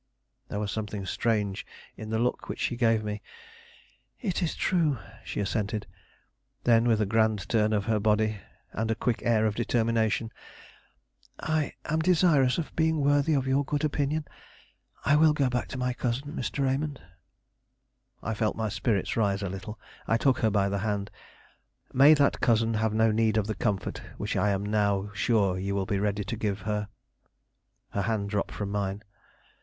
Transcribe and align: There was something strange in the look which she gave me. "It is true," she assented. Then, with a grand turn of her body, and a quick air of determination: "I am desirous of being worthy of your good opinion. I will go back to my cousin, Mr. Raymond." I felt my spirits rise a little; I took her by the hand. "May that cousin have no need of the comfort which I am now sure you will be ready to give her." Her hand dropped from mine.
There 0.49 0.59
was 0.59 0.71
something 0.71 1.05
strange 1.05 1.63
in 1.95 2.09
the 2.09 2.17
look 2.17 2.49
which 2.49 2.59
she 2.59 2.75
gave 2.75 3.03
me. 3.03 3.21
"It 4.19 4.41
is 4.41 4.55
true," 4.55 4.97
she 5.23 5.39
assented. 5.39 5.85
Then, 6.63 6.87
with 6.87 7.01
a 7.01 7.05
grand 7.05 7.47
turn 7.47 7.71
of 7.71 7.85
her 7.85 7.99
body, 7.99 8.39
and 8.73 8.89
a 8.89 8.95
quick 8.95 9.21
air 9.23 9.45
of 9.45 9.53
determination: 9.53 10.31
"I 11.39 11.73
am 11.85 11.99
desirous 11.99 12.57
of 12.57 12.75
being 12.75 12.99
worthy 13.01 13.35
of 13.35 13.45
your 13.45 13.63
good 13.63 13.83
opinion. 13.83 14.25
I 15.05 15.15
will 15.17 15.33
go 15.33 15.49
back 15.51 15.67
to 15.67 15.77
my 15.77 15.93
cousin, 15.93 16.33
Mr. 16.33 16.65
Raymond." 16.65 16.99
I 18.23 18.33
felt 18.33 18.55
my 18.57 18.69
spirits 18.69 19.15
rise 19.15 19.43
a 19.43 19.49
little; 19.49 19.79
I 20.07 20.17
took 20.17 20.39
her 20.39 20.49
by 20.49 20.67
the 20.67 20.79
hand. 20.79 21.11
"May 21.93 22.15
that 22.15 22.39
cousin 22.41 22.73
have 22.73 22.95
no 22.95 23.11
need 23.11 23.37
of 23.37 23.45
the 23.45 23.53
comfort 23.53 24.01
which 24.17 24.35
I 24.35 24.49
am 24.49 24.65
now 24.65 25.11
sure 25.13 25.59
you 25.59 25.75
will 25.75 25.85
be 25.85 25.99
ready 25.99 26.23
to 26.23 26.35
give 26.35 26.61
her." 26.61 26.87
Her 27.91 28.01
hand 28.01 28.31
dropped 28.31 28.55
from 28.55 28.71
mine. 28.71 29.03